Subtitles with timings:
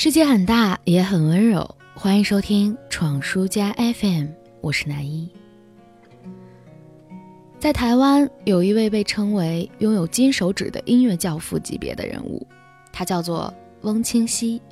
[0.00, 1.74] 世界很大，也很温柔。
[1.92, 4.28] 欢迎收听闯书家 FM，
[4.60, 5.28] 我是南一。
[7.58, 12.46] 在台湾，有一位被称为拥有金手指的音乐教父级别的人物，
[12.92, 14.62] 他叫做翁清溪。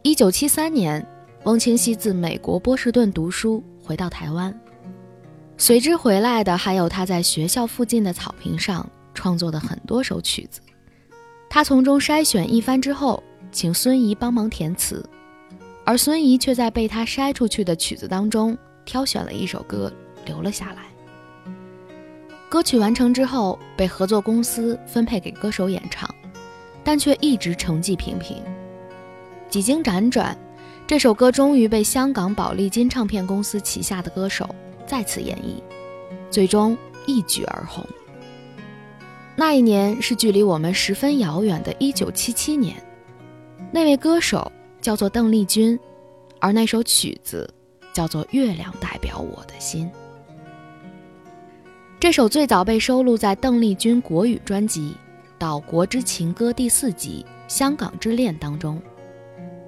[0.00, 1.06] 一九七三年，
[1.44, 4.58] 翁清溪自美国波士顿读书回到台湾，
[5.58, 10.62] 随之回来的还有他在学校附近的草坪上创作的很多首曲子。
[11.50, 13.22] 他从中筛选一番之后。
[13.52, 15.04] 请孙怡帮忙填词，
[15.84, 19.92] 而孙怡却在被他筛出去的曲子当中挑选了一首歌
[20.24, 20.84] 留了下来。
[22.48, 26.08] 歌曲完成之后，被合作公司分配给歌手演唱，
[26.82, 28.42] 但却一直成绩平平。
[29.48, 30.36] 几经辗转，
[30.86, 34.48] 这首歌终于被香港宝丽金唱片公司旗下的歌手
[34.86, 35.62] 再次演绎，
[36.30, 37.84] 最终一举而红。
[39.36, 42.76] 那一年是距离我们十分遥远的1977年。
[43.72, 45.78] 那位歌手叫做邓丽君，
[46.40, 47.48] 而那首曲子
[47.92, 49.86] 叫做《月亮代表我的心》。
[52.00, 54.90] 这首最早被收录在邓丽君国语专辑
[55.38, 58.82] 《岛国之情歌》第四集《香港之恋》当中，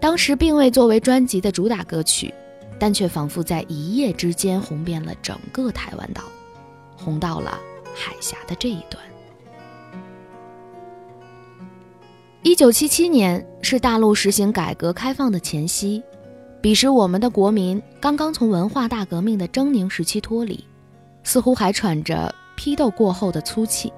[0.00, 2.34] 当时并未作为专辑的主打歌曲，
[2.80, 6.24] 但却仿佛在一夜之间红遍了整个台湾岛，
[6.96, 7.56] 红到了
[7.94, 9.00] 海峡的这一端。
[12.44, 16.02] 一九七七年是大陆实行改革开放的前夕，
[16.60, 20.64] 彼时我们的国民刚刚从文化大革命的狰狞时期脱离，
[21.22, 23.92] 似乎还喘着批斗过后的粗气。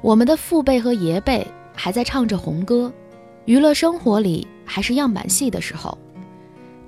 [0.00, 2.90] 我们的父辈和爷辈还在唱着红歌，
[3.44, 5.98] 娱乐生活里还是样板戏的时候，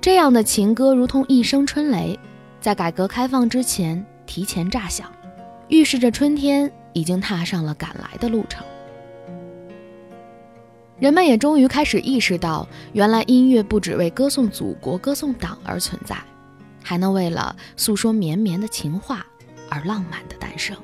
[0.01, 2.17] 这样的情歌如同一声春雷，
[2.59, 5.11] 在改革开放之前提前炸响，
[5.67, 8.65] 预示着春天已经踏上了赶来的路程。
[10.97, 16.17] 人们也终于开始意识到，原来音乐不只为歌颂祖国、歌颂党而存在，
[16.81, 19.25] 还能为了诉说绵绵的情话
[19.69, 20.75] 而浪漫的诞生。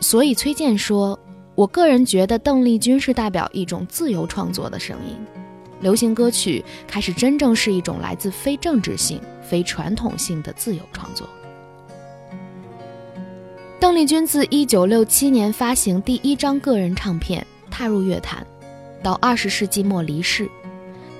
[0.00, 1.18] 所以崔健说
[1.56, 5.16] ：“我个人觉得邓丽君是代表一种自由创作的声音，
[5.80, 11.26] 流行歌曲开始真正是一种来自非政治性、非传统性的自由创作。”
[13.80, 17.46] 邓丽君自1967年发行第一张个人唱片。
[17.80, 18.46] 踏入乐坛，
[19.02, 20.46] 到二十世纪末离世，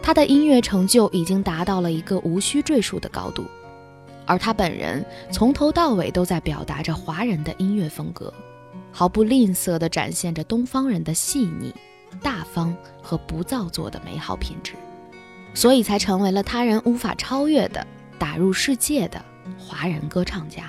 [0.03, 3.47] 他的音乐成就已经达到了一个无需赘述的高度，
[4.27, 8.31] 而他本人从头到尾都在表达着华人的音乐风格，
[8.93, 11.75] 毫不吝啬地展现着东方人的细腻、
[12.23, 14.75] 大方和不造作的美好品质，
[15.55, 17.87] 所以才成为了他人无法超越的
[18.19, 19.25] 打入世界的
[19.59, 20.65] 华人歌唱家。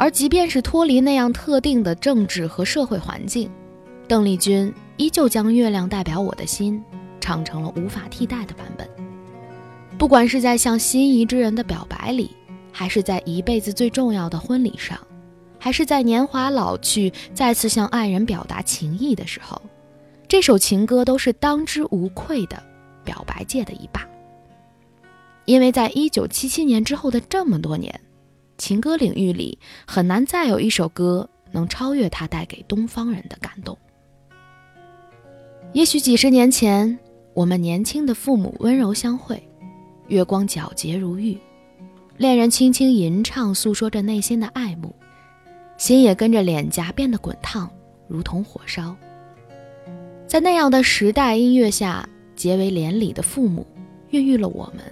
[0.00, 3.50] 而即便是脱离那样特定的政治和社会环境，
[4.08, 6.82] 邓丽君依旧将《月亮代表我的心》
[7.20, 8.88] 唱成了无法替代的版本。
[9.98, 12.34] 不管是在向心仪之人的表白里，
[12.72, 14.98] 还是在一辈子最重要的婚礼上，
[15.58, 19.60] 还是在年华老去再次向爱人表达情意的时候，
[20.26, 22.58] 这首情歌都是当之无愧的
[23.04, 24.08] 表白界的一霸。
[25.44, 28.00] 因为在一九七七年之后的这么多年。
[28.60, 33.76] 情歌领域里很难再有一首歌能超越它带给东方人的感动。
[35.72, 36.98] 也许几十年前，
[37.32, 39.42] 我们年轻的父母温柔相会，
[40.08, 41.38] 月光皎洁如玉，
[42.18, 44.94] 恋人轻轻吟唱，诉说着内心的爱慕，
[45.78, 47.68] 心也跟着脸颊变得滚烫，
[48.08, 48.94] 如同火烧。
[50.26, 52.06] 在那样的时代音乐下，
[52.36, 53.66] 结为连理的父母
[54.10, 54.84] 孕育了我们，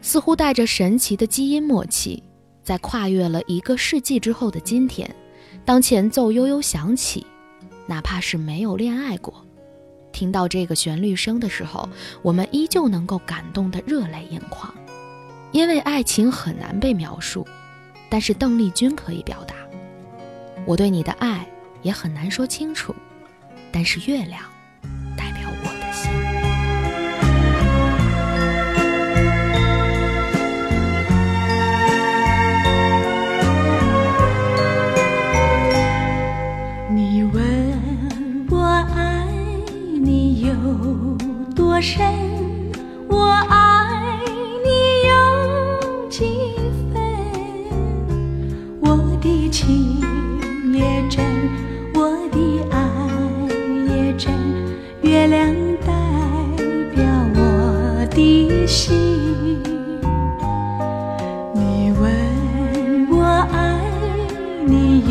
[0.00, 2.22] 似乎带着神奇的基因默契。
[2.62, 5.12] 在跨越了一个世纪之后的今天，
[5.64, 7.26] 当前奏悠悠响起，
[7.86, 9.44] 哪怕是没有恋爱过，
[10.12, 11.88] 听到这个旋律声的时候，
[12.22, 14.72] 我们依旧能够感动得热泪盈眶。
[15.50, 17.46] 因为爱情很难被描述，
[18.08, 19.54] 但是邓丽君可以表达。
[20.64, 21.46] 我对你的爱
[21.82, 22.94] 也很难说清楚，
[23.72, 24.40] 但是月亮。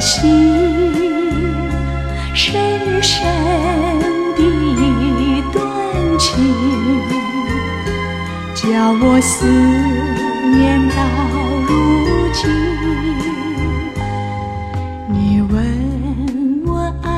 [0.00, 0.92] 心，
[2.34, 3.26] 深深
[4.36, 5.58] 的一段
[6.18, 6.28] 情。
[8.54, 9.46] 叫我思
[10.50, 10.96] 念到
[11.66, 11.72] 如
[12.32, 12.50] 今。
[15.08, 17.08] 你问我爱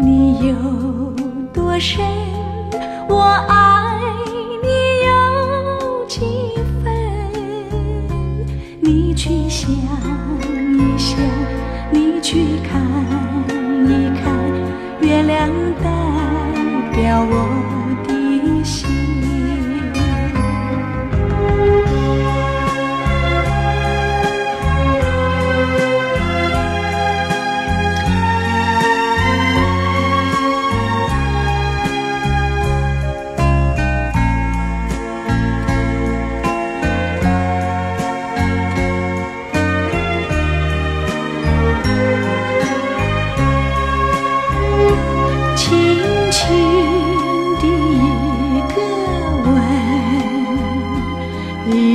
[0.00, 0.54] 你有
[1.52, 2.04] 多深，
[3.08, 3.98] 我爱
[4.62, 4.68] 你
[5.06, 5.08] 有
[6.06, 6.20] 几
[6.82, 6.86] 分？
[8.80, 11.16] 你去想一想，
[12.22, 13.29] 去看。